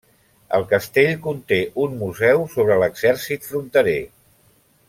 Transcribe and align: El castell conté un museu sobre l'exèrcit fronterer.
El 0.57 0.63
castell 0.71 1.19
conté 1.25 1.59
un 1.85 1.93
museu 2.01 2.43
sobre 2.57 2.81
l'exèrcit 2.85 3.49
fronterer. 3.53 3.99